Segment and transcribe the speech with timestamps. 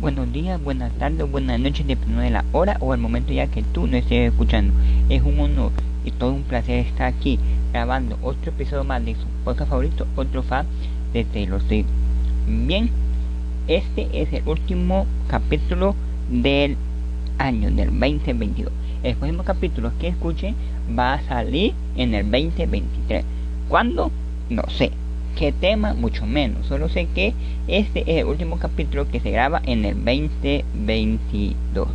[0.00, 3.62] buenos días, buenas tardes, buenas noches, dependiendo de la hora o el momento ya que
[3.62, 4.72] tú no estés escuchando.
[5.08, 5.72] Es un honor
[6.04, 7.38] y todo un placer estar aquí
[7.72, 10.66] grabando otro episodio más de su podcast favorito, otro fan
[11.12, 11.86] de Taylor Swift.
[12.46, 12.90] Bien,
[13.68, 15.94] este es el último capítulo
[16.30, 16.76] del
[17.38, 18.72] año, del 2022.
[19.02, 20.54] El próximo capítulo que escuche
[20.98, 23.24] va a salir en el 2023.
[23.68, 24.10] ¿Cuándo?
[24.50, 24.92] No sé
[25.34, 26.66] qué tema, mucho menos.
[26.66, 27.34] Solo sé que
[27.68, 31.88] este es el último capítulo que se graba en el 2022.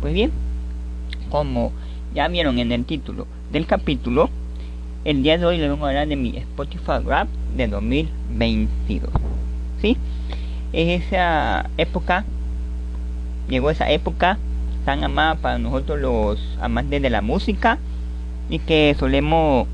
[0.00, 0.30] Pues bien,
[1.28, 1.72] como
[2.14, 4.30] ya vieron en el título del capítulo,
[5.04, 9.10] el día de hoy les voy a hablar de mi Spotify Rap de 2022.
[9.80, 9.96] ¿Sí?
[10.72, 12.24] Es esa época,
[13.48, 14.38] llegó esa época
[14.84, 17.78] tan amada para nosotros los amantes de la música
[18.48, 19.66] y que solemos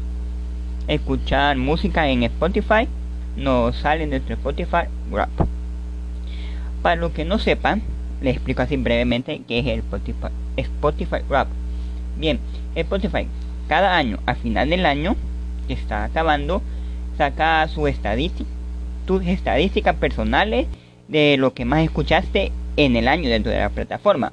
[0.89, 2.89] escuchar música en Spotify,
[3.37, 5.31] nos sale nuestro Spotify Rap.
[6.83, 7.83] Para los que no sepan,
[8.21, 11.49] les explico así brevemente qué es el Spotify, Spotify Rap.
[12.19, 12.39] Bien,
[12.75, 13.27] Spotify
[13.69, 15.17] cada año, al final del año
[15.67, 16.63] que está acabando,
[17.19, 18.49] saca su estadística,
[19.07, 20.67] tus estadísticas personales
[21.09, 24.33] de lo que más escuchaste en el año dentro de la plataforma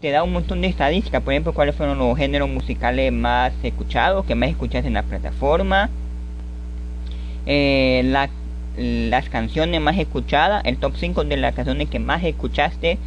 [0.00, 4.24] te da un montón de estadísticas, por ejemplo, cuáles fueron los géneros musicales más escuchados,
[4.24, 5.90] que más escuchaste en la plataforma,
[7.46, 8.02] eh,
[8.76, 12.98] las canciones más escuchadas, el top 5 de las canciones que más escuchaste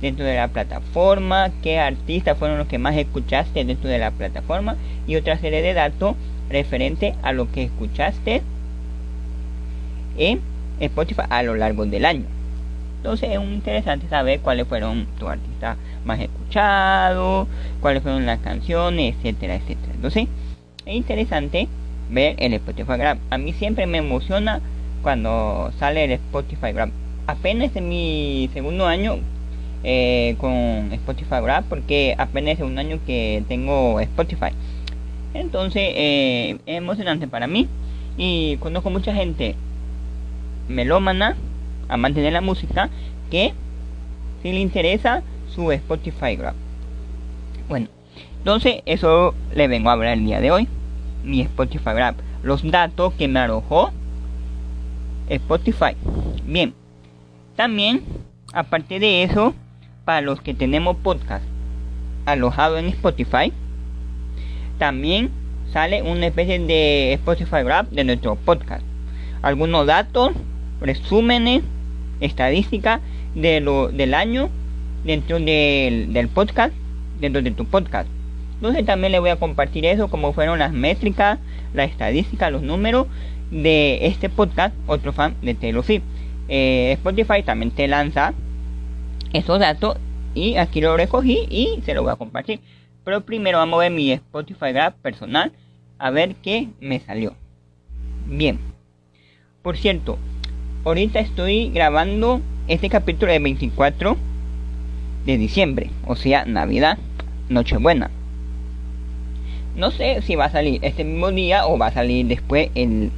[0.00, 4.76] dentro de la plataforma, qué artistas fueron los que más escuchaste dentro de la plataforma
[5.06, 6.16] y otra serie de datos
[6.48, 8.42] referente a lo que escuchaste
[10.16, 10.40] en
[10.80, 12.37] Spotify a lo largo del año.
[12.98, 17.46] Entonces es interesante saber cuáles fueron tus artistas más escuchados,
[17.80, 19.92] cuáles fueron las canciones, etcétera, etcétera.
[19.94, 20.28] Entonces
[20.84, 21.68] es interesante
[22.10, 23.18] ver el Spotify Grab.
[23.30, 24.60] A mí siempre me emociona
[25.02, 26.90] cuando sale el Spotify Grab.
[27.28, 29.18] Apenas en mi segundo año
[29.84, 34.50] eh, con Spotify Grab porque apenas es un año que tengo Spotify.
[35.34, 37.68] Entonces eh, es emocionante para mí
[38.16, 39.54] y conozco mucha gente
[40.68, 41.36] melómana
[41.88, 42.90] a mantener la música
[43.30, 43.54] que
[44.42, 46.54] si le interesa su Spotify Grab.
[47.68, 47.88] Bueno,
[48.38, 50.68] entonces eso le vengo a hablar el día de hoy.
[51.24, 52.14] Mi Spotify Grab.
[52.42, 53.92] Los datos que me arrojó
[55.28, 55.96] Spotify.
[56.44, 56.74] Bien.
[57.56, 58.04] También,
[58.52, 59.54] aparte de eso,
[60.04, 61.44] para los que tenemos podcast
[62.24, 63.52] alojado en Spotify,
[64.78, 65.30] también
[65.72, 68.84] sale una especie de Spotify Grab de nuestro podcast.
[69.42, 70.32] Algunos datos,
[70.80, 71.62] resúmenes
[72.20, 73.00] estadística
[73.34, 74.50] de lo, del año
[75.04, 76.74] dentro del, podcast,
[77.20, 78.08] dentro de tu podcast.
[78.54, 81.38] Entonces también le voy a compartir eso, como fueron las métricas,
[81.74, 83.06] la estadística, los números
[83.50, 86.02] de este podcast, otro fan de Taylor Swift.
[86.48, 88.34] Eh, Spotify también te lanza
[89.32, 89.98] esos datos
[90.34, 92.60] y aquí lo recogí y se lo voy a compartir.
[93.04, 95.52] Pero primero vamos a ver mi Spotify Graph personal
[95.98, 97.34] a ver qué me salió.
[98.26, 98.58] Bien.
[99.62, 100.18] Por cierto,
[100.88, 104.16] ahorita estoy grabando este capítulo de 24
[105.26, 106.96] de diciembre, o sea, Navidad,
[107.50, 108.10] Nochebuena.
[109.76, 113.10] No sé si va a salir este mismo día o va a salir después el,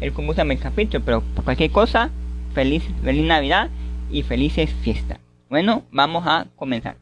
[0.00, 2.10] el cómo el capítulo, pero por cualquier cosa,
[2.54, 3.70] feliz, feliz Navidad
[4.10, 5.20] y felices fiestas.
[5.48, 6.96] Bueno, vamos a comenzar.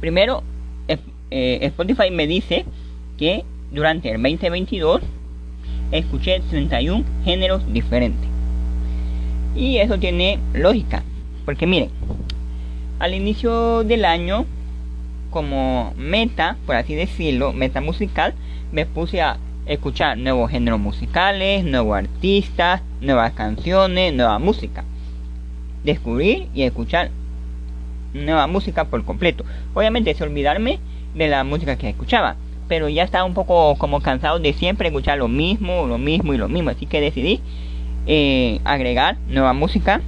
[0.00, 0.42] Primero,
[0.88, 2.64] eh, Spotify me dice
[3.16, 5.00] que durante el 2022
[5.92, 8.28] escuché 31 géneros diferentes.
[9.54, 11.02] Y eso tiene lógica,
[11.44, 11.90] porque miren,
[12.98, 14.44] al inicio del año,
[15.30, 18.34] como meta, por así decirlo, meta musical,
[18.72, 24.84] me puse a escuchar nuevos géneros musicales, nuevos artistas, nuevas canciones, nueva música.
[25.84, 27.10] Descubrir y escuchar
[28.14, 29.44] nueva música por completo.
[29.74, 30.80] Obviamente es olvidarme
[31.14, 32.36] de la música que escuchaba
[32.68, 36.38] pero ya estaba un poco como cansado de siempre escuchar lo mismo, lo mismo y
[36.38, 37.40] lo mismo, así que decidí
[38.06, 40.00] eh, agregar nueva música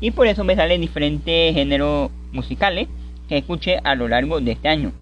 [0.00, 2.88] y por eso me salen diferentes géneros musicales
[3.28, 4.92] que escuché a lo largo de este año.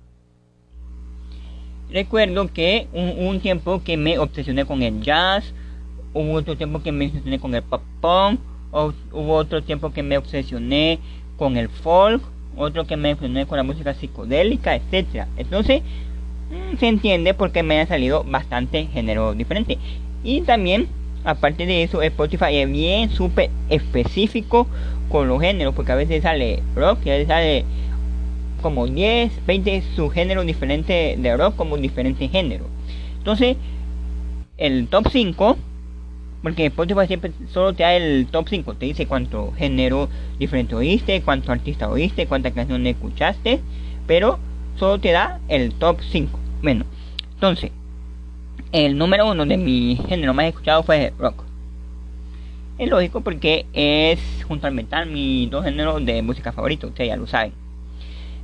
[1.91, 5.53] Recuerdo que hubo un, tiempo que me obsesioné con el jazz,
[6.15, 8.41] hubo otro tiempo que me obsesioné con el pop punk,
[8.73, 10.99] hubo otro tiempo que me obsesioné
[11.37, 12.23] con el folk,
[12.57, 15.29] otro que me obsesioné con la música psicodélica, etcétera.
[15.37, 15.83] Entonces,
[16.79, 19.79] se entiende porque me ha salido bastante género diferente.
[20.25, 20.89] Y también,
[21.25, 24.67] aparte de eso, Spotify es bien súper específico
[25.09, 27.65] con los géneros, porque a veces sale rock y a veces sale
[28.63, 32.69] como 10, 20 subgéneros diferentes de rock como diferentes géneros.
[33.19, 33.57] Entonces,
[34.59, 35.57] el top 5
[36.43, 40.09] Porque Spotify siempre solo te da el top 5, te dice cuánto género
[40.39, 43.61] diferente oíste, cuánto artista oíste, cuántas canciones escuchaste,
[44.07, 44.39] pero
[44.77, 46.42] solo te da el top 5.
[46.63, 46.85] Bueno,
[47.35, 47.73] entonces,
[48.71, 51.45] el número uno de mi género más escuchado fue el rock.
[52.79, 57.17] Es lógico porque es junto al metal mis dos géneros de música favoritos, ustedes ya
[57.17, 57.53] lo saben.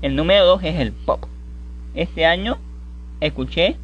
[0.02, 1.24] El número 2 es el pop.
[1.94, 2.58] Este año
[3.20, 3.76] escuché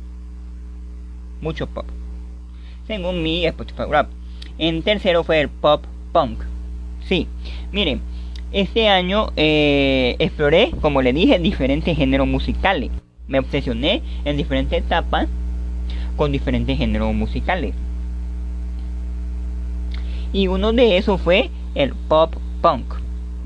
[1.41, 1.87] mucho pop
[2.87, 4.11] según mi Spotify Rap.
[4.59, 6.41] En tercero fue el pop punk.
[7.09, 7.27] Sí,
[7.73, 8.01] miren,
[8.53, 12.91] este año eh, exploré, como le dije, diferentes géneros musicales.
[13.27, 15.29] Me obsesioné en diferentes etapas
[16.17, 17.75] con diferentes géneros musicales.
[20.33, 22.85] Y uno de esos fue el pop punk.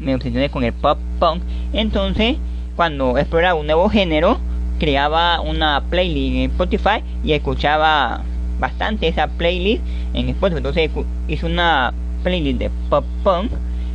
[0.01, 1.43] Me obsesioné con el pop punk.
[1.73, 2.37] Entonces,
[2.77, 4.39] cuando exploraba un nuevo género,
[4.79, 8.23] creaba una playlist en Spotify y escuchaba
[8.59, 9.83] bastante esa playlist
[10.15, 10.59] en Spotify.
[10.59, 10.91] Entonces
[11.29, 11.93] hice una
[12.23, 13.53] playlist de pop punk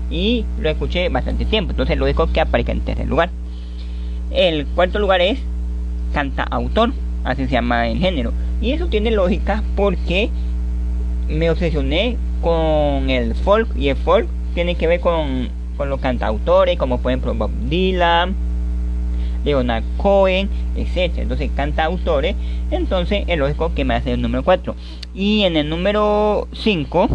[0.10, 1.72] y lo escuché bastante tiempo.
[1.72, 3.30] Entonces lo dejo que aparezca en tercer lugar.
[4.32, 5.40] El cuarto lugar es
[6.13, 6.94] canta autor,
[7.24, 8.31] así se llama el género.
[8.62, 10.30] Y eso tiene lógica porque
[11.27, 16.77] me obsesioné con el folk y el folk tiene que ver con, con los cantautores
[16.77, 18.36] como por ejemplo Bob Dylan,
[19.44, 21.18] Leonard Cohen, etc.
[21.18, 22.36] Entonces canta autores.
[22.71, 24.75] Entonces es lógico que me hace el número 4.
[25.13, 27.10] Y en el número 5,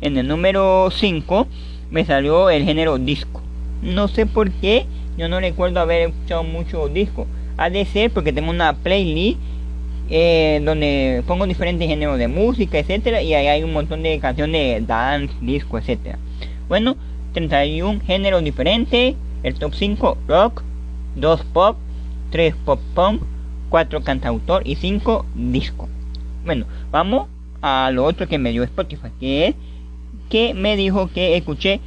[0.00, 1.46] en el número 5
[1.90, 3.40] me salió el género disco.
[3.82, 4.86] No sé por qué,
[5.16, 7.26] yo no recuerdo haber escuchado mucho disco.
[7.56, 9.38] Ha de ser porque tengo una playlist
[10.10, 14.80] eh, donde pongo diferentes géneros de música, etcétera, y ahí hay un montón de canciones
[14.80, 16.18] de dance, disco, etcétera.
[16.68, 16.96] Bueno,
[17.32, 20.62] 31 géneros diferentes, el top 5 rock,
[21.16, 21.76] 2 pop,
[22.30, 23.22] 3 pop punk,
[23.70, 25.88] 4 cantautor y 5 disco.
[26.44, 27.28] Bueno, vamos
[27.62, 29.54] a lo otro que me dio Spotify, que es
[30.28, 31.80] que me dijo que escuché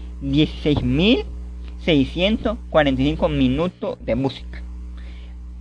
[1.88, 4.62] 16.645 minutos de música.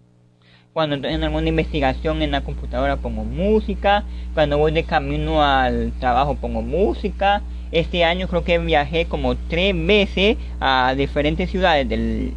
[0.74, 4.04] cuando estoy en alguna investigación en la computadora pongo música
[4.34, 7.40] cuando voy de camino al trabajo pongo música
[7.70, 12.34] este año creo que viajé como tres veces a diferentes ciudades del,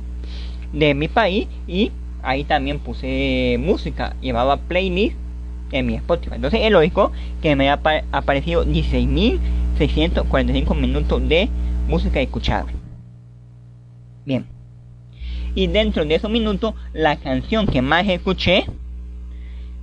[0.72, 1.92] de mi país y
[2.24, 5.16] ahí también puse música llevaba playlist
[5.72, 6.36] en mi Spotify.
[6.36, 7.12] Entonces es lógico
[7.42, 7.81] que me haya
[8.12, 11.50] aparecido 16.645 minutos de
[11.88, 12.68] música escuchada.
[14.25, 14.56] Bien.
[15.57, 18.65] Y dentro de esos minutos, la canción que más escuché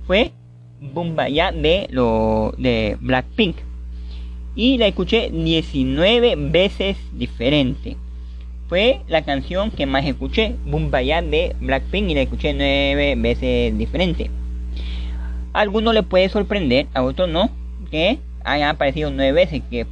[0.07, 0.31] fue
[0.79, 3.57] Bumbaya de, lo, de Blackpink.
[4.55, 7.97] Y la escuché 19 veces diferente.
[8.69, 14.31] Fue la canción que más escuché, Bumbaya de Blackpink, y la escuché 9 veces diferente.
[15.51, 17.49] A algunos le puede sorprender, a otros no,
[17.91, 19.85] que haya aparecido nueve veces, que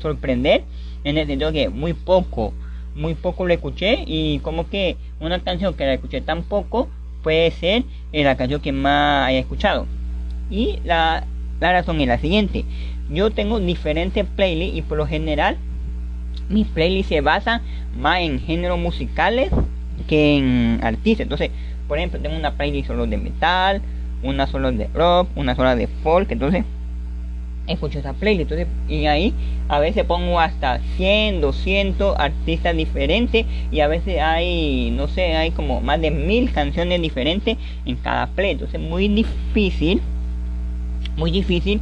[0.00, 0.64] sorprender
[1.04, 2.52] en el sentido que muy poco,
[2.94, 6.88] muy poco lo escuché y como que una canción que la escuché tan poco
[7.22, 9.86] puede ser la canción que más haya escuchado.
[10.50, 11.24] Y la,
[11.60, 12.64] la razón es la siguiente,
[13.10, 15.56] yo tengo diferentes playlists y por lo general
[16.48, 17.62] mis playlists se basan
[17.96, 19.50] más en géneros musicales
[20.06, 21.24] que en artistas.
[21.24, 21.50] Entonces,
[21.88, 23.82] por ejemplo, tengo una playlist solo de metal,
[24.22, 26.64] una sola de rock, una sola de folk, entonces
[27.66, 29.32] escucho esa playlist, entonces, y ahí
[29.68, 35.52] a veces pongo hasta 100, 200 artistas diferentes y a veces hay, no sé, hay
[35.52, 40.00] como más de mil canciones diferentes en cada play, entonces muy difícil,
[41.16, 41.80] muy difícil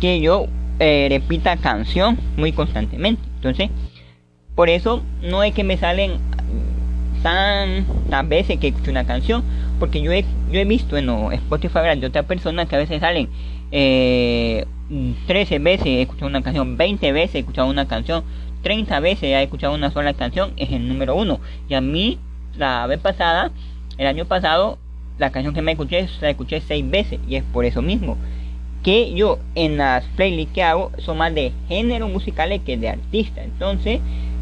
[0.00, 0.46] que yo
[0.80, 3.70] eh, repita canción muy constantemente, entonces,
[4.54, 6.18] por eso no es que me salen
[7.22, 9.44] tantas veces que escucho una canción,
[9.78, 13.28] porque yo he, yo he visto en Spotify de otras personas que a veces salen
[13.72, 14.66] eh,
[15.26, 18.22] 13 veces he escuchado una canción, 20 veces he escuchado una canción,
[18.62, 21.40] 30 veces he escuchado una sola canción, es el número uno.
[21.68, 22.18] Y a mí,
[22.56, 23.50] la vez pasada,
[23.98, 24.78] el año pasado,
[25.18, 28.16] la canción que me escuché, la escuché 6 veces, y es por eso mismo.
[28.82, 33.42] Que yo en las playlists que hago son más de género musicales que de artista.
[33.42, 34.00] Entonces,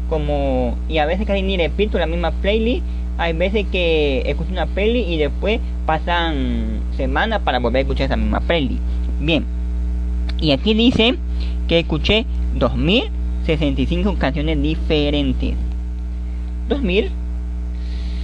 [0.09, 0.77] como.
[0.89, 2.83] Y a veces casi ni repito la misma playlist
[3.17, 8.15] hay veces que escucho una peli y después pasan semanas para volver a escuchar esa
[8.15, 8.79] misma peli.
[9.21, 9.45] Bien,
[10.39, 11.15] y aquí dice
[11.67, 12.25] que escuché
[12.55, 15.53] 2065 canciones diferentes.
[16.67, 17.11] 2000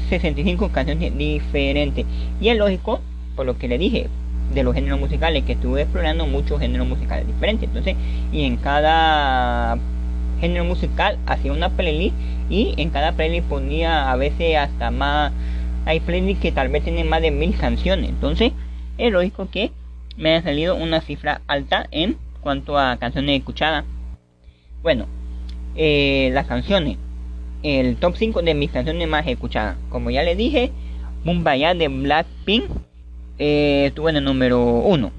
[0.09, 2.05] 65 canciones diferentes.
[2.41, 3.01] Y es lógico,
[3.35, 4.07] por lo que le dije,
[4.53, 7.67] de los géneros musicales, que estuve explorando muchos géneros musicales diferentes.
[7.67, 7.95] Entonces,
[8.31, 9.77] y en cada
[10.39, 12.15] género musical hacía una playlist
[12.49, 15.31] y en cada playlist ponía a veces hasta más
[15.85, 18.51] hay playlists que tal vez tienen más de mil canciones entonces
[18.99, 19.71] es lógico que
[20.17, 23.85] me haya salido una cifra alta en cuanto a canciones escuchadas.
[24.81, 25.07] Bueno
[25.75, 26.97] eh, las canciones.
[27.63, 29.77] El top 5 de mis canciones más escuchadas.
[29.89, 30.71] Como ya les dije
[31.23, 32.65] Mumbaya de Blackpink
[33.39, 35.11] eh, estuvo en el número 1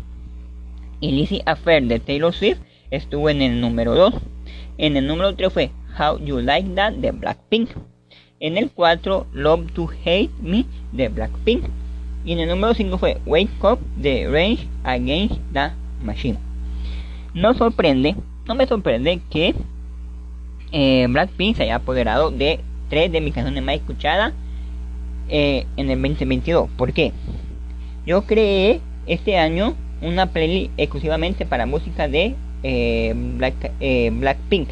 [1.01, 2.59] Illicit Affair de Taylor Swift
[2.91, 4.15] estuvo en el número 2
[4.79, 7.71] en el número 3 fue How You Like That de Blackpink.
[8.41, 11.65] En el 4 Love to Hate Me de Blackpink.
[12.29, 15.71] Y en el número 5 fue Wake Up de Range Against the
[16.05, 16.37] Machine.
[17.33, 18.17] No sorprende,
[18.47, 19.55] no me sorprende que
[20.71, 24.35] eh, Blackpink se haya apoderado de tres de mis canciones más escuchadas
[25.31, 26.69] eh, en el 2022.
[26.77, 27.15] ¿Por qué?
[28.05, 33.73] Yo creé este año una playlist exclusivamente para música de eh, Black,
[34.13, 34.69] Blackpink.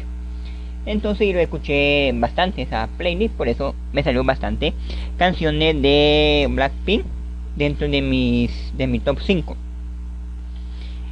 [0.85, 4.75] Entonces yo escuché bastante esa playlist, por eso me salió bastante
[5.17, 7.16] canciones de Blackpink
[7.57, 9.57] dentro de mis de mi top 5.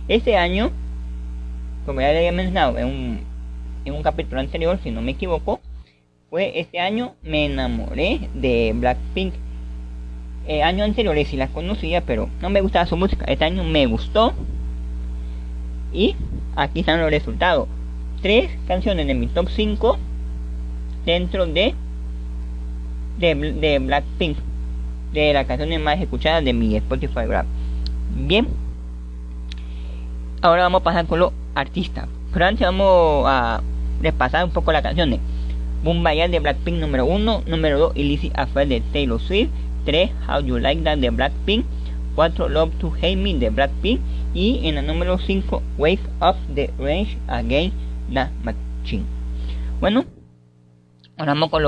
[0.07, 0.71] Este año,
[1.85, 3.19] como ya le había mencionado en un,
[3.83, 5.59] en un capítulo anterior, si no me equivoco,
[6.29, 9.33] fue este año me enamoré de Blackpink.
[10.47, 13.25] El año anterior sí la conocía, pero no me gustaba su música.
[13.25, 14.33] Este año me gustó
[15.91, 16.15] y
[16.55, 17.67] aquí están los resultados.
[18.21, 19.97] Tres canciones de mi top 5
[21.05, 21.73] dentro de,
[23.17, 24.37] de, Blackpink.
[25.13, 27.45] De las canciones más escuchadas de mi Spotify Rap.
[28.15, 28.47] Bien.
[30.41, 32.07] Ahora vamos a pasar con los artistas.
[32.33, 33.61] Pero antes vamos a
[34.01, 35.19] repasar un poco las canciones.
[35.83, 37.43] Boom de Blackpink número 1.
[37.47, 39.49] Número 2 Illicit Affair de Taylor Swift.
[39.85, 41.65] 3 How You Like That de Blackpink.
[42.15, 43.99] 4 Love to Hate Me de Blackpink
[44.33, 47.71] y en el número 5 Wave of the Range Again
[48.11, 49.05] the Machine.
[49.79, 50.05] Bueno,
[51.17, 51.63] ahora vamos con,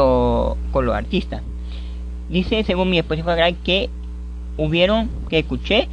[0.72, 1.42] con los artistas.
[2.30, 3.90] Dice según mi Spotify que
[4.58, 5.88] hubieron que escuché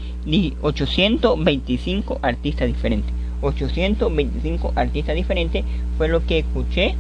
[0.63, 3.13] 825 artistas diferentes.
[3.41, 5.65] 825 artistas diferentes
[5.99, 6.95] fue lo que escuché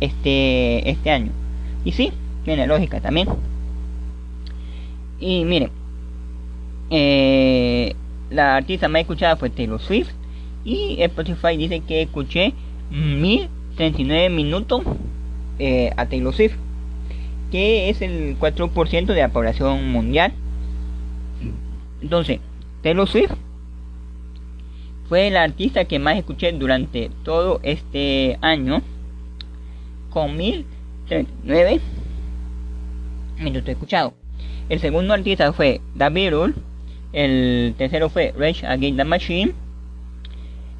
[0.00, 1.32] este este año.
[1.84, 2.12] Y sí,
[2.44, 3.28] tiene lógica también.
[5.18, 5.70] Y miren,
[6.90, 7.94] eh,
[8.30, 10.10] la artista más escuchada fue Taylor Swift
[10.64, 12.52] y Spotify dice que escuché
[12.90, 14.82] 1039 minutos
[15.58, 16.56] eh, a Taylor Swift
[17.50, 20.32] que es el 4% de la población mundial
[22.00, 22.40] entonces
[22.82, 23.32] Taylor Swift
[25.08, 28.82] fue la artista que más escuché durante todo este año
[30.10, 31.80] con 1039
[33.38, 34.12] minutos escuchados
[34.68, 36.54] el segundo artista fue David Ruhl
[37.16, 39.52] el tercero fue Rage Against the Machine.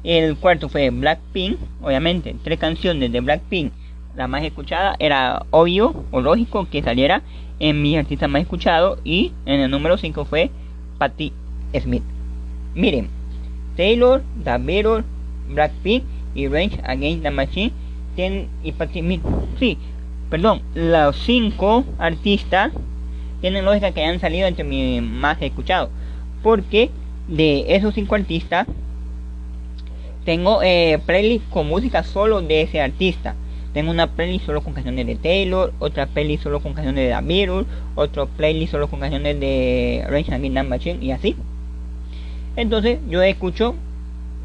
[0.03, 1.57] El cuarto fue Blackpink.
[1.81, 3.73] Obviamente, tres canciones de Blackpink.
[4.17, 7.21] La más escuchada era obvio o lógico que saliera
[7.59, 8.97] en mi artista más escuchado.
[9.03, 10.49] Y en el número 5 fue
[10.97, 11.31] Patti
[11.79, 12.01] Smith.
[12.73, 13.09] Miren,
[13.75, 14.57] Taylor, The
[15.49, 17.71] Blackpink y Rage Against the Machine
[18.63, 19.21] y Patti Smith.
[19.59, 19.77] Sí,
[20.31, 22.71] perdón, los cinco artistas
[23.41, 25.91] tienen lógica que hayan salido entre mis más escuchados
[26.41, 26.89] porque
[27.27, 28.65] de esos cinco artistas
[30.25, 33.35] tengo eh, playlist con música solo de ese artista.
[33.73, 37.65] Tengo una playlist solo con canciones de Taylor, otra playlist solo con canciones de The
[37.95, 41.35] otro playlist solo con canciones de Rage Against Machine y así.
[42.55, 43.75] Entonces yo escucho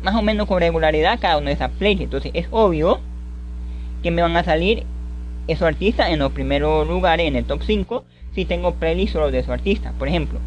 [0.02, 2.04] más o menos con regularidad cada una de esas playlists.
[2.04, 3.00] Entonces es obvio
[4.02, 4.84] que me van a salir
[5.48, 9.38] esos artistas en los primeros lugares en el top 5 si tengo playlist solo de
[9.38, 9.92] esos artistas.
[9.98, 10.40] Por ejemplo,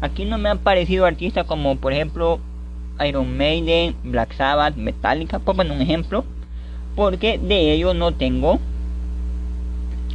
[0.00, 2.38] Aquí no me han parecido artistas como por ejemplo
[3.06, 6.24] Iron Maiden, Black Sabbath, Metallica, por poner un ejemplo,
[6.96, 8.58] porque de ellos no tengo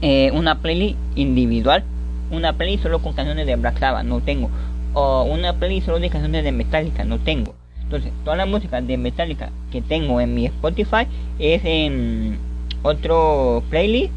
[0.02, 1.84] eh, una playlist individual,
[2.32, 4.50] una playlist solo con canciones de Black Sabbath, no tengo,
[4.94, 7.56] o una playlist solo de canciones de Metallica, no tengo.
[7.82, 11.08] Entonces, toda la música de Metallica que tengo en mi Spotify
[11.40, 12.38] es en
[12.84, 14.14] otro playlist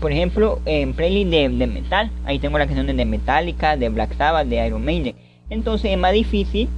[0.00, 4.46] por ejemplo, en playlist de, metal, ahí tengo las canciones de Metallica, de Black Sabbath,
[4.48, 5.14] de Iron Maiden.
[5.48, 6.68] Entonces es más difícil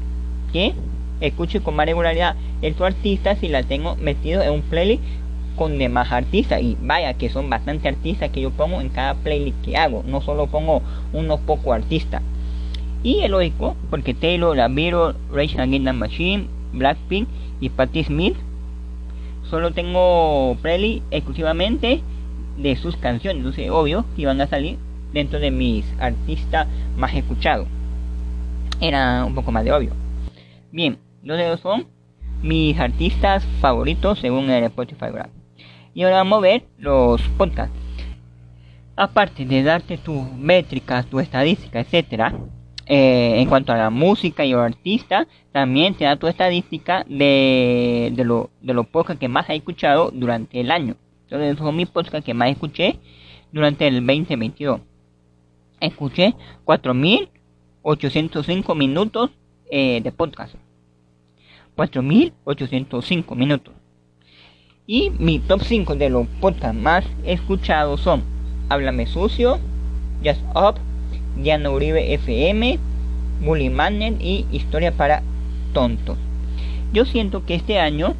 [0.52, 0.74] que
[1.20, 5.02] escuche con más regularidad estos artistas si la tengo metido en un playlist
[5.56, 6.62] con demás artistas.
[6.62, 10.04] Y vaya que son bastante artistas que yo pongo en cada playlist que hago.
[10.06, 10.82] No solo pongo
[11.12, 12.22] unos pocos artistas.
[13.02, 17.28] Y es lógico, porque Taylor, La Beatles, Rage Against the Machine, Blackpink
[17.60, 18.36] y Patti Smith
[19.50, 22.02] solo tengo playlist exclusivamente
[22.58, 23.38] de sus canciones.
[23.38, 24.78] Entonces, obvio que iban a salir
[25.12, 27.66] dentro de mis artistas más escuchados.
[28.80, 29.92] Era un poco más de obvio.
[30.70, 31.86] Bien, los dedos son
[32.42, 35.30] mis artistas favoritos según el Spotify Graph.
[35.94, 37.74] Y ahora vamos a ver los podcasts.
[38.96, 42.34] Aparte de darte tus métricas, tu estadística, etcétera,
[42.86, 48.12] eh, en cuanto a la música y los artistas, también te da tu estadística de,
[48.14, 50.96] de, lo, de los podcasts que más has escuchado durante el año.
[51.24, 52.98] Entonces, son mis podcasts que más escuché
[53.52, 54.80] durante el 2022.
[55.80, 56.34] Escuché
[56.64, 59.30] 4.805 minutos
[59.70, 60.54] eh, de podcast.
[61.78, 63.72] 4.805 minutos.
[64.84, 68.22] Y mi top 5 de los podcasts más escuchados son
[68.68, 69.60] Háblame Sucio,
[70.24, 70.74] Just Up,
[71.40, 72.80] Diana Uribe FM,
[73.44, 75.22] Bully Magnet y Historia para
[75.72, 76.18] Tontos.
[76.92, 78.14] Yo siento que este año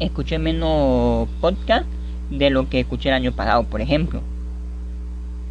[0.00, 1.86] escuché menos podcast
[2.30, 4.22] de lo que escuché el año pasado, por ejemplo.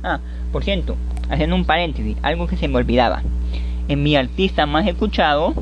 [0.04, 0.20] Ah,
[0.52, 0.98] por cierto,
[1.30, 3.24] haciendo un paréntesis, algo que se me olvidaba.
[3.88, 5.54] En mi artista más escuchado,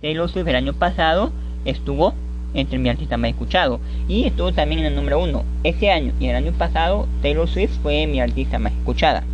[0.00, 1.32] Taylor Swift el año pasado
[1.64, 2.14] estuvo
[2.54, 5.44] entre mi artista más escuchado y estuvo también en el número uno.
[5.62, 9.24] Este año y el año pasado Taylor Swift fue mi artista más escuchada.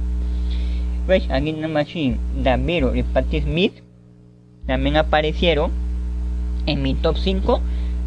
[1.06, 3.74] Rage Against the Machine, The Beatles y Patti Smith
[4.66, 5.70] también aparecieron
[6.66, 7.60] en mi top 5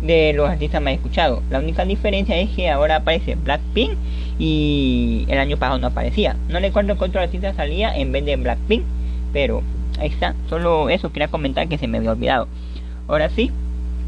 [0.03, 1.41] de los artistas más escuchados.
[1.49, 3.93] La única diferencia es que ahora aparece Blackpink
[4.37, 6.35] y el año pasado no aparecía.
[6.49, 8.83] No recuerdo qué otro artista salía en vez de Blackpink,
[9.31, 9.63] pero
[9.99, 10.35] ahí está.
[10.49, 12.47] Solo eso quería comentar que se me había olvidado.
[13.07, 13.51] Ahora sí,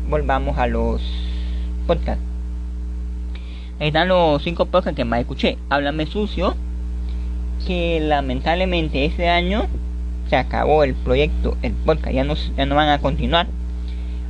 [0.10, 1.02] volvamos a los
[1.88, 2.24] podcasts.
[3.80, 5.58] Ahí están los 5 podcasts que más escuché.
[5.70, 6.56] Háblame sucio,
[7.66, 9.66] que lamentablemente este año
[10.30, 13.48] se acabó el proyecto, el podcast, ya no, ya no van a continuar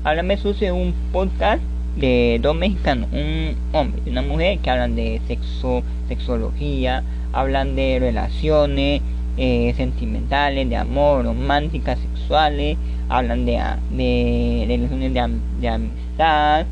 [0.04, 1.62] Háblame Sucio es un podcast
[1.96, 7.04] de dos mexicanos, un hombre y una mujer que hablan de sexo, sexología,
[7.34, 9.04] hablan de relaciones
[9.38, 12.78] eh, sentimentales, de amor, románticas, sexuales,
[13.10, 13.54] hablan de,
[13.92, 16.66] de, relaciones de, de amistad,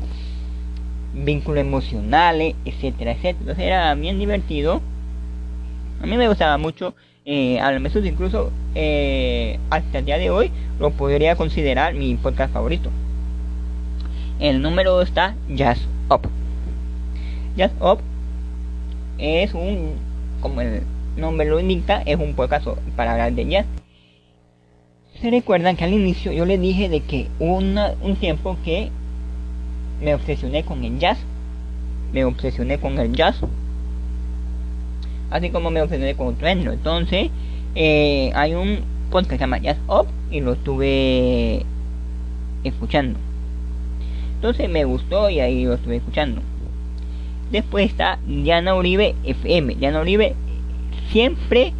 [1.14, 3.54] vínculos emocionales, etcétera, etcétera.
[3.62, 4.80] Era bien divertido.
[6.02, 6.94] A mí me gustaba mucho
[7.26, 12.52] eh, Háblame Sucio, incluso eh, hasta el día de hoy lo podría considerar mi podcast
[12.52, 12.90] favorito.
[14.38, 16.22] El número está Jazz Up.
[17.56, 17.98] Jazz Up
[19.18, 19.92] es un,
[20.40, 20.82] como el
[21.20, 23.66] nombre lo indica, es un podcast para hablar de jazz.
[25.20, 28.90] Se recuerdan que al inicio yo les dije de que una, un tiempo que
[30.02, 31.18] me obsesioné con el jazz.
[32.12, 33.40] Me obsesioné con el jazz.
[35.30, 36.72] Así como me obsesioné con otro género.
[36.72, 37.30] Entonces,
[37.74, 38.80] eh, hay un
[39.10, 41.64] podcast que se llama Jazz Up y lo estuve
[42.64, 43.18] escuchando.
[44.36, 46.40] Entonces me gustó y ahí lo estuve escuchando.
[47.52, 49.74] Después está Diana Uribe FM.
[49.74, 50.34] Diana Uribe
[51.10, 51.72] siempre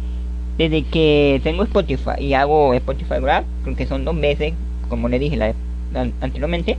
[0.57, 4.53] desde que tengo Spotify y hago Spotify Grab, creo que son dos veces,
[4.89, 5.53] como le dije
[6.21, 6.77] anteriormente,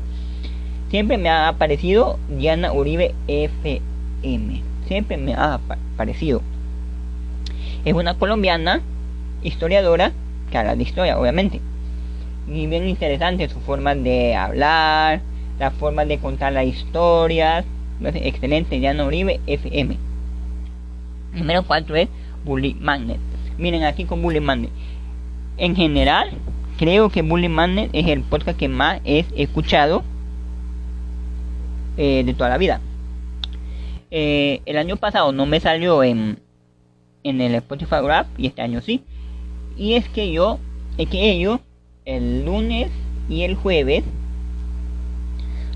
[0.91, 4.63] siempre me ha aparecido Diana Uribe FM.
[4.87, 6.43] Siempre me ha aparecido.
[7.85, 8.81] Es una colombiana
[9.43, 10.13] historiadora
[10.51, 11.61] que habla de historia, obviamente.
[12.47, 15.23] Y bien interesante su forma de hablar,
[15.59, 17.65] la forma de contar las historias.
[18.05, 19.97] Excelente, Diana Uribe, FM.
[21.35, 22.09] Número 4 es
[22.45, 23.19] Bully Magnet.
[23.59, 24.71] Miren aquí con Bully Magnet.
[25.57, 26.31] En general,
[26.79, 30.03] creo que Bully Magnet es el podcast que más he escuchado
[31.97, 32.81] eh, de toda la vida.
[34.11, 36.39] Eh, el año pasado no me salió en,
[37.23, 39.03] en el Spotify Graph y este año sí.
[39.77, 40.59] Y es que yo,
[40.99, 41.61] es que ellos,
[42.05, 42.91] el lunes
[43.29, 44.05] y el jueves,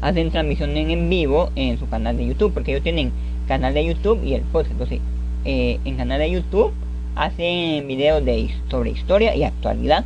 [0.01, 3.13] hacen transmisiones en vivo en su canal de YouTube, porque ellos tienen
[3.49, 4.73] canal de YouTube y el podcast.
[4.73, 5.01] Entonces,
[5.49, 6.73] eh, en canal de YouTube
[7.15, 10.05] hacen videos de sobre historia y actualidad.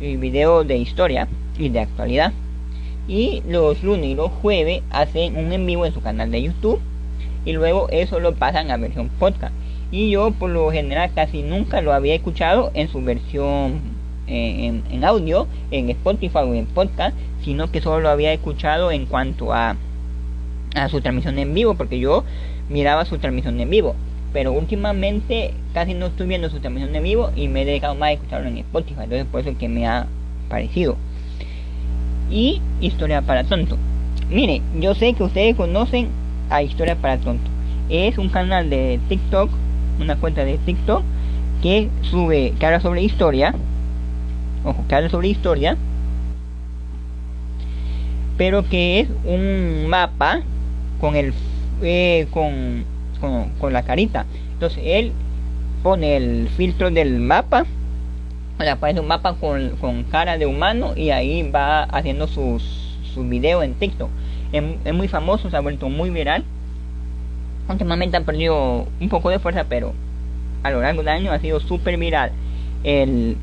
[0.00, 1.26] Y videos de historia
[1.58, 2.32] y de actualidad.
[3.08, 6.80] Y los lunes y los jueves hacen un en vivo en su canal de YouTube.
[7.44, 9.52] Y luego eso lo pasan a versión podcast.
[9.90, 13.80] Y yo por lo general casi nunca lo había escuchado en su versión
[14.28, 19.06] en, en, audio, en Spotify o en podcast, sino que solo lo había escuchado en
[19.06, 19.76] cuanto a,
[20.76, 22.24] a su transmisión en vivo, porque yo
[22.68, 23.94] miraba su transmisión en vivo.
[24.32, 28.08] Pero últimamente casi no estoy viendo su transmisión en vivo y me he dedicado más
[28.08, 29.02] a escucharlo en Spotify.
[29.04, 30.06] Entonces por eso que me ha
[30.48, 30.96] parecido.
[32.30, 33.78] Y Historia para Tonto.
[34.28, 36.08] Mire, yo sé que ustedes conocen
[36.50, 37.48] a Historia para Tonto.
[37.88, 39.50] Es un canal de TikTok,
[40.00, 41.02] una cuenta de TikTok
[41.62, 43.54] que sube, que habla sobre historia
[44.66, 45.76] ojo, que habla sobre historia,
[48.36, 50.42] pero que es un mapa
[51.00, 51.32] con el
[51.82, 52.84] eh, con,
[53.58, 54.26] con, la carita.
[54.52, 55.12] Entonces él
[55.82, 57.66] pone el filtro del mapa
[58.64, 62.62] le aparece un mapa con, con, cara de humano y ahí va haciendo sus,
[63.12, 64.08] sus videos en TikTok.
[64.52, 66.44] Es, muy famoso, se ha vuelto muy viral.
[67.68, 69.92] Últimamente ha perdido un poco de fuerza, pero
[70.62, 72.32] a lo largo del año ha sido súper viral.
[72.84, 73.36] El,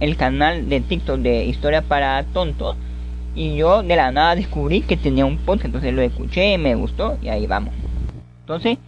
[0.00, 2.76] el canal de TikTok de Historia para Tontos.
[3.36, 7.18] Y yo de la nada descubrí que tenía un podcast, entonces lo escuché, me gustó
[7.22, 7.72] y ahí vamos.
[8.40, 8.78] Entonces,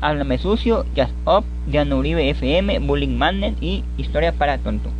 [0.00, 4.92] Háblame Sucio, Just Up, Diana Uribe FM, Bullying Madness y Historia para Tontos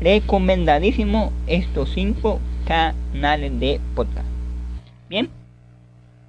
[0.00, 4.26] recomendadísimo estos cinco canales de podcast.
[5.08, 5.28] Bien,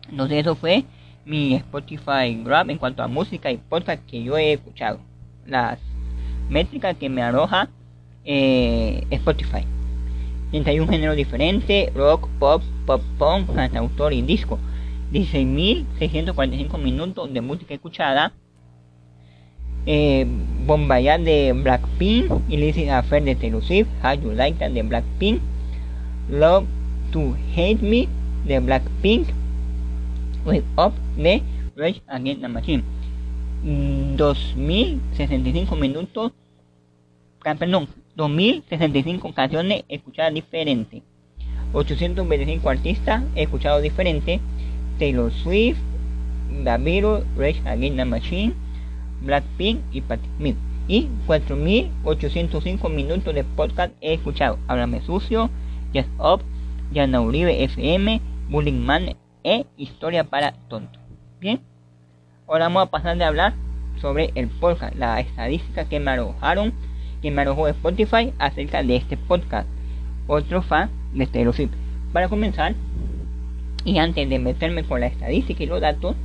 [0.10, 0.84] entonces eso fue
[1.26, 5.00] mi Spotify Grab en cuanto a música y podcast que yo he escuchado.
[5.46, 5.80] Las
[6.50, 7.70] métricas que me arroja
[8.26, 9.66] eh, Spotify.
[10.52, 14.60] 31 géneros diferentes, rock, pop, pop punk, cantautor y disco.
[15.12, 18.32] 16.645 minutos de música escuchada
[19.86, 25.42] eh, de Blackpink, Illicit Affair de Taylor Swift, How You Like That de Blackpink,
[26.30, 26.66] Love
[27.12, 28.08] to Hate Me
[28.46, 29.28] de Blackpink,
[30.46, 31.42] Wake Up de
[31.76, 32.84] Rage Against the Machine.
[33.64, 36.32] 2065 minutos,
[37.46, 41.02] ah, perdón, 2065 canciones escuchadas diferentes.
[41.74, 44.40] 825 artistas escuchados diferentes.
[45.00, 45.80] Taylor Swift,
[46.64, 48.54] Beatles, Rage Against the Machine,
[49.22, 50.58] Blackpink y Patti Smith.
[50.88, 54.60] Y 4.805 minutos de podcast he escuchado.
[54.68, 55.50] Háblame sucio,
[55.94, 56.42] Just Up,
[56.92, 61.00] Yana Uribe FM, Bullying Man e Historia para Tonto.
[61.40, 61.62] Bien,
[62.48, 63.54] ahora vamos a pasar de hablar
[64.02, 66.74] sobre el podcast, la estadística que me arrojaron,
[67.22, 69.68] que me arrojó Spotify acerca de este podcast.
[70.28, 71.56] Otro fan de Taylor
[72.14, 72.76] Para comenzar,
[73.84, 76.16] y antes de meterme con la estadística y los datos,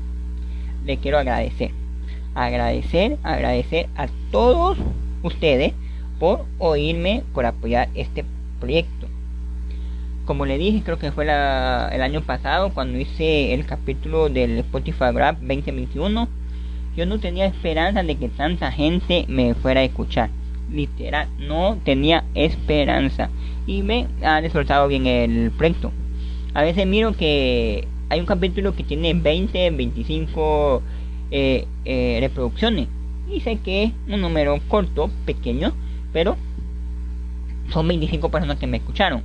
[0.85, 1.73] le quiero agradecer
[2.37, 4.79] agradecer, agradecer a todos
[5.23, 5.73] ustedes
[6.21, 8.25] por oírme, por apoyar este
[8.61, 9.09] proyecto.
[10.27, 15.13] Como le dije, creo que fue el año pasado cuando hice el capítulo del Spotify
[15.13, 16.29] Grab 2021.
[16.97, 20.31] Yo no tenía esperanza de que tanta gente me fuera a escuchar.
[20.71, 23.31] Literal, no tenía esperanza.
[23.67, 25.93] Y me ha resultado bien el proyecto.
[26.55, 30.83] A veces miro que hay un capítulo que tiene 20, 25
[31.31, 32.89] eh, eh, reproducciones.
[33.29, 35.73] Y sé que es un número corto, pequeño,
[36.13, 36.37] pero
[37.71, 39.23] son 25 personas que me escucharon.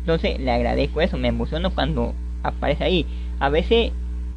[0.00, 3.06] Entonces le agradezco eso, me emociono cuando aparece ahí.
[3.40, 3.92] A veces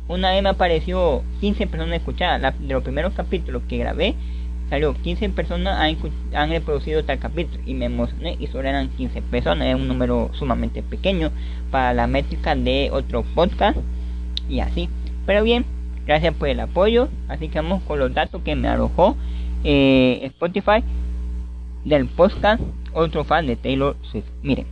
[0.07, 2.57] una vez me apareció 15 personas escuchadas.
[2.59, 4.15] de los primeros capítulos que grabé,
[4.69, 5.97] salió 15 personas han,
[6.33, 9.67] han, reproducido tal capítulo y me emocioné y solo eran 15 personas.
[9.67, 11.31] Es un número sumamente pequeño
[11.71, 13.77] para la métrica de otro podcast
[14.49, 14.89] y así.
[15.25, 15.65] Pero bien,
[16.07, 17.09] Gracias por el apoyo.
[17.27, 19.17] Así que vamos con los datos que me arrojó
[19.63, 20.83] eh, Spotify
[21.83, 22.61] del podcast
[22.93, 24.25] otro fan de Taylor Swift.
[24.41, 24.65] Miren.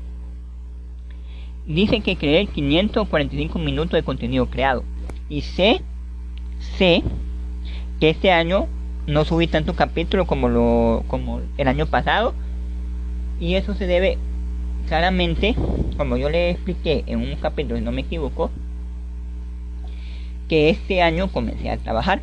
[1.67, 4.84] Dice que creé 545 minutos de contenido creado.
[5.27, 5.81] Y sé,
[6.77, 7.03] sé
[7.99, 8.67] que este año
[9.08, 12.34] no subí tantos capítulos como lo como el año pasado.
[13.39, 14.18] Y eso se debe
[14.88, 15.56] claramente,
[15.98, 18.50] como yo le expliqué en un capítulo, si no me equivoco,
[20.48, 22.22] que este año comencé a trabajar.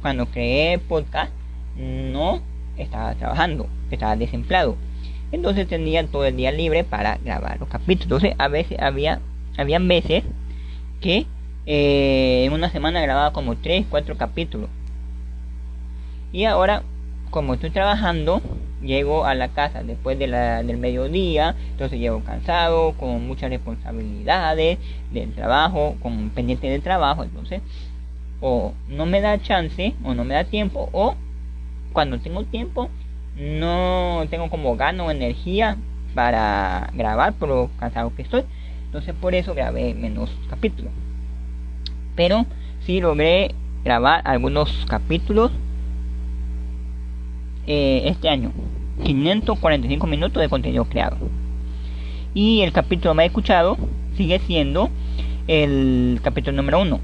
[0.00, 1.32] Cuando creé podcast
[1.76, 2.40] no
[2.76, 4.76] estaba trabajando, estaba desempleado.
[5.30, 8.22] Entonces tenía todo el día libre para grabar los capítulos.
[8.22, 9.20] Entonces a veces había,
[9.56, 10.24] habían veces
[11.00, 11.26] que
[11.66, 14.68] eh, en una semana grababa como 3, 4 capítulos.
[16.32, 16.82] Y ahora,
[17.30, 18.40] como estoy trabajando,
[18.82, 24.78] llego a la casa después de la, del mediodía, entonces llego cansado, con muchas responsabilidades
[25.12, 27.60] del trabajo, con pendiente del trabajo, entonces
[28.42, 31.14] o no me da chance o no me da tiempo o
[31.92, 32.90] cuando tengo tiempo
[33.36, 35.76] no tengo como gano energía
[36.14, 38.44] para grabar por lo cansado que estoy.
[38.86, 40.92] Entonces por eso grabé menos capítulos.
[42.16, 42.44] Pero
[42.80, 45.52] sí logré grabar algunos capítulos
[47.66, 48.52] eh, este año.
[49.04, 51.16] 545 minutos de contenido creado.
[52.34, 53.76] Y el capítulo más escuchado
[54.16, 54.90] sigue siendo
[55.48, 57.00] el capítulo número 1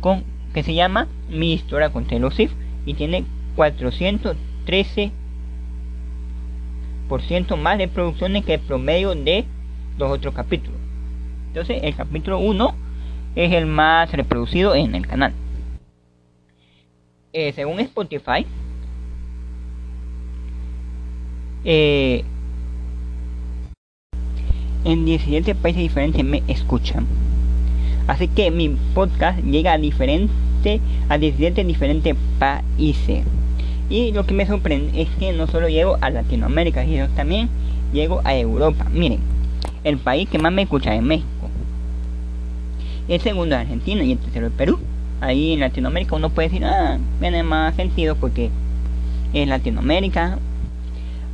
[0.00, 2.52] con que se llama mi historia con Taylor Swift
[2.84, 3.24] y tiene
[3.56, 5.10] 413
[7.08, 9.44] por ciento más de producciones que el promedio de
[9.98, 10.78] los otros capítulos.
[11.48, 12.74] Entonces el capítulo 1
[13.34, 15.32] es el más reproducido en el canal.
[17.32, 18.46] Eh, según Spotify
[21.66, 22.22] eh,
[24.84, 27.06] en 17 países diferentes me escuchan.
[28.06, 33.24] Así que mi podcast llega a diferente a 17 diferentes países.
[33.90, 37.48] Y lo que me sorprende es que no solo llego a Latinoamérica, sino también
[37.92, 38.86] llego a Europa.
[38.92, 39.18] Miren,
[39.82, 41.50] el país que más me escucha es México.
[43.08, 44.78] El segundo es Argentina y el tercero es Perú.
[45.20, 48.50] Ahí en Latinoamérica uno puede decir, ah, tiene más sentido porque
[49.32, 50.38] es Latinoamérica.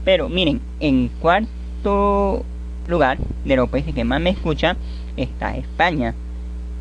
[0.05, 2.45] Pero miren, en cuarto
[2.89, 4.77] lugar de los países que más me escucha
[5.17, 6.15] está España.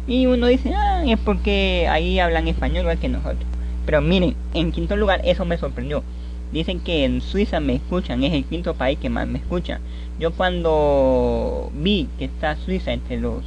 [0.08, 3.46] Y uno dice, ah, es porque ahí hablan español igual que nosotros.
[3.86, 6.04] Pero miren, en quinto lugar, eso me sorprendió.
[6.52, 9.80] Dicen que en Suiza me escuchan, es el quinto país que más me escucha.
[10.20, 13.44] Yo cuando vi que está Suiza entre los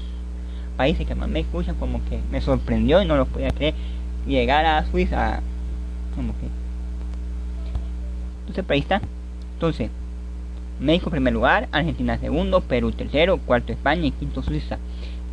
[0.77, 3.75] países que más me escuchan, como que me sorprendió y no lo podía creer.
[4.27, 5.41] Llegar a Suiza,
[6.17, 6.47] como que...
[8.47, 9.03] Entonces, ahí está.
[9.55, 9.91] Entonces,
[10.81, 14.79] México primer lugar, Argentina segundo, Perú tercero, cuarto España y quinto Suiza.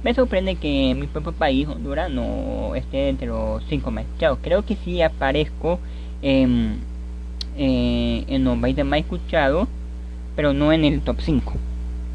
[0.04, 4.40] Me sorprende que mi propio país, Honduras, no esté entre los cinco más escuchados.
[4.42, 5.80] Creo que sí aparezco
[6.24, 6.80] en,
[7.58, 9.68] eh, en los países más escuchados,
[10.36, 11.54] pero no en el top 5.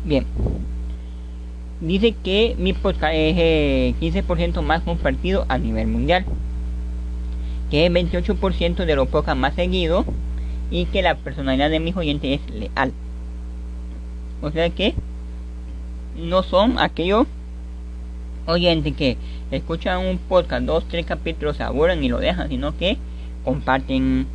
[0.05, 0.27] Bien.
[1.81, 6.25] Dice que mi podcast es el 15% más compartido a nivel mundial.
[7.71, 10.07] Que es 28% de los podcasts más seguidos.
[10.71, 12.93] Y que la personalidad de mis oyentes es leal.
[14.43, 14.95] O sea que
[16.17, 17.27] no son aquellos
[18.47, 19.17] oyentes que
[19.51, 22.97] escuchan un podcast, dos, tres capítulos, se aburren y lo dejan, sino que
[23.45, 24.27] comparten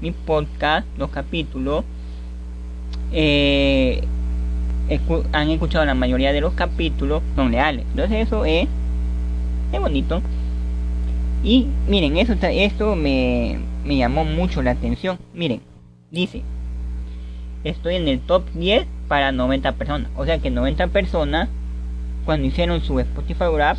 [0.00, 1.84] mi podcast, los capítulos,
[3.12, 4.02] eh,
[5.32, 7.84] han escuchado la mayoría de los capítulos, son leales.
[7.90, 8.68] Entonces eso es,
[9.72, 10.20] es bonito.
[11.42, 15.18] Y miren, eso esto me, me llamó mucho la atención.
[15.32, 15.60] Miren,
[16.10, 16.42] dice,
[17.64, 20.10] estoy en el top 10 para 90 personas.
[20.16, 21.48] O sea que 90 personas,
[22.24, 23.78] cuando hicieron su Spotify Rap,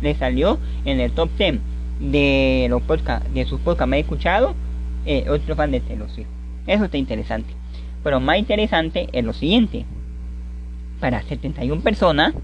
[0.00, 1.58] le salió en el top 10
[2.00, 4.54] de los podcasts, de sus podcasts me he escuchado,
[5.06, 6.08] eh, otro fan de Taylor
[6.66, 7.54] Eso está interesante.
[8.02, 9.84] Pero más interesante es lo siguiente.
[11.00, 12.34] Para 71 personas,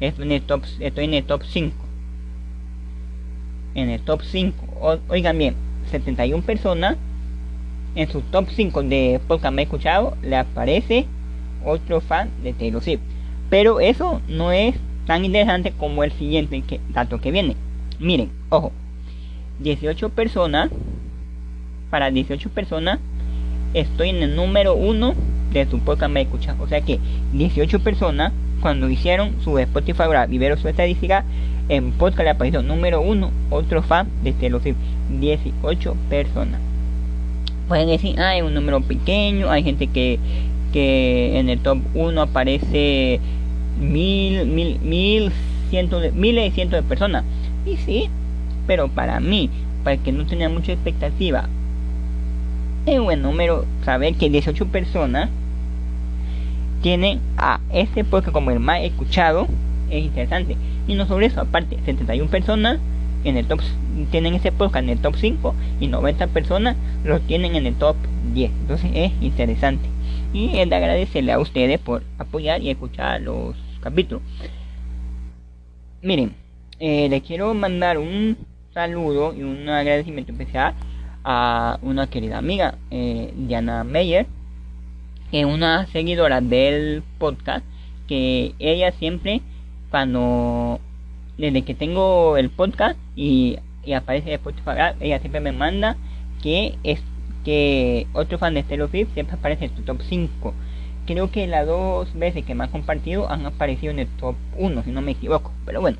[0.00, 1.76] estoy en el top, estoy en el top 5.
[3.74, 5.00] En el top 5.
[5.08, 5.54] oigan bien,
[5.90, 6.96] 71 personas
[7.94, 11.06] en su top 5 de podcast me he escuchado le aparece
[11.64, 13.00] otro fan de Taylor Swift.
[13.50, 14.74] Pero eso no es
[15.06, 17.56] tan interesante como el siguiente que, dato que viene.
[17.98, 18.72] Miren, ojo,
[19.60, 20.70] 18 personas,
[21.90, 22.98] para 18 personas,
[23.74, 25.14] estoy en el número 1
[25.52, 26.62] de su podcast me escuchado.
[26.64, 26.98] O sea que
[27.32, 31.24] 18 personas, cuando hicieron su Spotify y vieron su estadística,
[31.68, 34.76] en podcast le apareció número 1, otro fan de Taylor Swift.
[35.20, 36.71] 18 personas
[37.72, 40.18] pueden decir, ah, es un número pequeño, hay gente que,
[40.74, 43.18] que en el top 1 aparece
[43.80, 45.32] mil, mil, mil,
[45.70, 47.24] cientos de, miles y cientos de personas.
[47.64, 48.10] Y sí,
[48.66, 49.48] pero para mí,
[49.84, 51.48] para que no tenía mucha expectativa,
[52.84, 55.30] es buen número saber que 18 personas
[56.82, 59.46] tienen a este podcast como el más escuchado,
[59.88, 60.58] es interesante.
[60.86, 62.80] Y no sobre eso, aparte, 71 personas
[63.24, 63.60] en el top
[64.10, 67.96] tienen ese podcast en el top 5 y 90 personas lo tienen en el top
[68.34, 69.88] 10 entonces es interesante.
[70.32, 74.22] Y es de agradecerle a ustedes por apoyar y escuchar los capítulos.
[76.02, 76.34] Miren
[76.78, 78.36] eh, les quiero mandar un
[78.74, 80.74] saludo y un agradecimiento especial
[81.22, 84.26] a una querida amiga eh, Diana Meyer
[85.30, 87.64] que es una seguidora del podcast
[88.08, 89.40] que ella siempre
[89.90, 90.80] cuando
[91.42, 95.96] desde que tengo el podcast y, y aparece Spotify, ella siempre me manda
[96.40, 97.02] que es
[97.44, 100.54] que otro fan de Stereo siempre aparece en tu top 5.
[101.04, 104.84] Creo que las dos veces que me ha compartido han aparecido en el top 1,
[104.84, 105.50] si no me equivoco.
[105.66, 105.98] Pero bueno,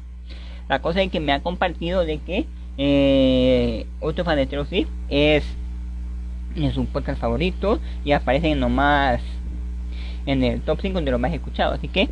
[0.69, 2.47] la cosa es que me ha compartido de que
[2.79, 4.65] eh, otro fan de Stereo
[5.09, 5.45] es
[6.55, 9.21] en podcast favorito y aparece nomás
[10.25, 11.79] en el top 5 de los más escuchados.
[11.79, 12.11] Así que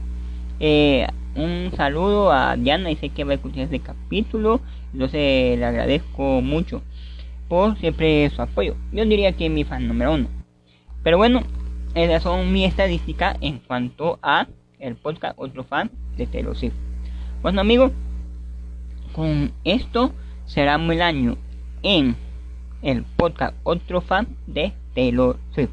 [0.60, 4.60] eh, un saludo a Diana y sé que va a escuchar este capítulo.
[4.92, 6.82] Entonces le agradezco mucho
[7.48, 8.76] por siempre su apoyo.
[8.92, 10.28] Yo diría que es mi fan número uno.
[11.02, 11.42] Pero bueno,
[11.94, 14.46] esas son mis estadísticas en cuanto a
[14.78, 16.74] el podcast Otro Fan de Taylor Swift.
[17.42, 17.92] Bueno amigos,
[19.12, 20.12] con esto
[20.46, 21.36] cerramos el año
[21.82, 22.16] en
[22.82, 25.70] el podcast Otro Fan de Taylor Swift.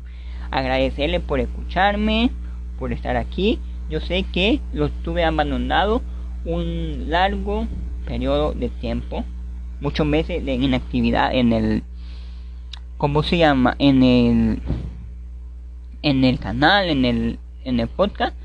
[0.49, 2.31] Agradecerle por escucharme,
[2.79, 6.01] por estar aquí yo sé que lo tuve abandonado
[6.45, 7.67] un largo
[8.05, 9.23] periodo de tiempo,
[9.81, 11.83] muchos meses de inactividad en el,
[12.97, 13.75] ¿cómo se llama?
[13.79, 14.59] En el,
[16.01, 18.35] en el canal, en el, en el podcast.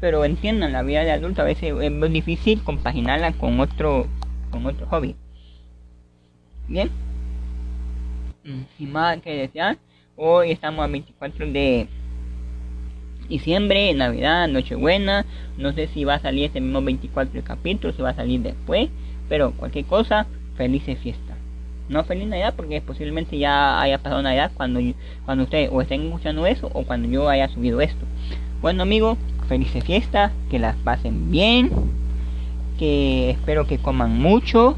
[0.00, 4.06] Pero entiendan, la vida de adulto a veces es muy difícil compaginarla con otro,
[4.50, 5.14] con otro hobby.
[6.66, 6.90] Bien.
[8.76, 9.78] sin más que desear,
[10.16, 11.88] hoy estamos a 24 de
[13.32, 15.24] diciembre, Navidad, Nochebuena.
[15.56, 18.40] No sé si va a salir este mismo 24 el capítulo, si va a salir
[18.40, 18.90] después.
[19.28, 21.36] Pero cualquier cosa, felices fiestas.
[21.88, 24.80] No feliz Navidad porque posiblemente ya haya pasado Navidad cuando,
[25.24, 28.04] cuando ustedes o estén escuchando eso o cuando yo haya subido esto.
[28.60, 29.18] Bueno amigos,
[29.48, 31.70] felices fiestas, que las pasen bien,
[32.78, 34.76] que espero que coman mucho,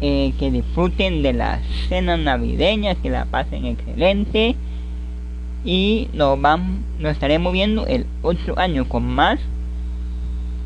[0.00, 4.54] eh, que disfruten de las cenas navideñas, que la pasen excelente
[5.64, 9.40] y nos vamos, nos estaremos viendo el otro año con más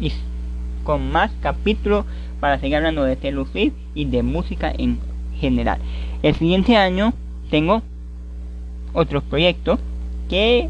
[0.01, 0.13] y
[0.85, 2.05] con más capítulos
[2.41, 3.47] para seguir hablando de Taylor
[3.95, 4.99] y de música en
[5.39, 5.79] general.
[6.23, 7.15] El siguiente año
[7.51, 7.83] tengo
[8.93, 9.79] otros proyectos
[10.29, 10.69] que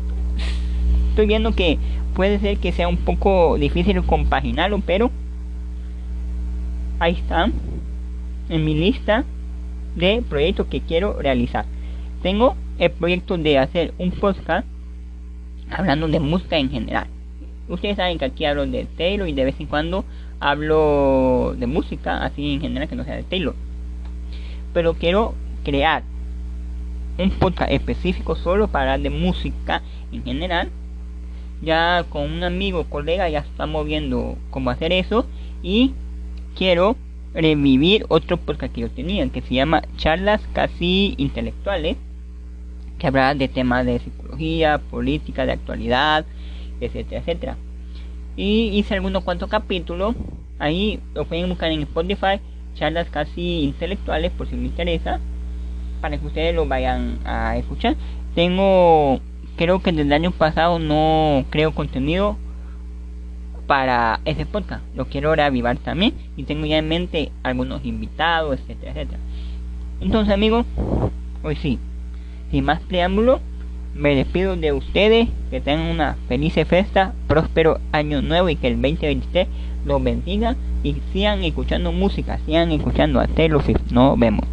[1.08, 1.78] estoy viendo que
[2.14, 5.11] puede ser que sea un poco difícil compaginarlo, pero
[6.98, 7.52] ahí están
[8.48, 9.24] en mi lista
[9.96, 11.64] de proyectos que quiero realizar.
[12.22, 14.66] Tengo el proyecto de hacer un podcast
[15.70, 17.06] hablando de música en general.
[17.68, 20.04] Ustedes saben que aquí hablo de Taylor y de vez en cuando
[20.40, 23.54] hablo de música así en general que no sea de Taylor.
[24.74, 26.02] Pero quiero crear
[27.18, 30.70] un podcast específico solo para de música en general.
[31.62, 35.26] Ya con un amigo, colega, ya estamos viendo cómo hacer eso.
[35.62, 35.92] Y
[36.56, 36.96] quiero
[37.35, 41.96] revivir otro podcast que yo tenía, que se llama Charlas Casi Intelectuales
[42.98, 46.24] que habrá de temas de psicología, política, de actualidad,
[46.81, 47.57] etcétera, etcétera.
[48.37, 50.14] Y hice algunos cuantos capítulos,
[50.59, 52.40] ahí lo pueden buscar en Spotify,
[52.74, 55.20] charlas casi intelectuales por si les interesa,
[56.00, 57.96] para que ustedes lo vayan a escuchar.
[58.35, 59.20] Tengo,
[59.57, 62.37] creo que desde el año pasado no creo contenido
[63.66, 68.92] para ese podcast, lo quiero reavivar también y tengo ya en mente algunos invitados, etcétera,
[68.92, 69.18] etcétera.
[70.00, 70.66] Entonces amigos,
[71.42, 71.78] hoy sí,
[72.52, 73.40] sin más preámbulo,
[73.94, 78.74] me despido de ustedes, que tengan una feliz fiesta, próspero año nuevo y que el
[78.74, 79.48] 2023
[79.84, 83.62] los bendiga y sigan escuchando música, sigan escuchando a Taylor.
[83.90, 84.51] Nos vemos.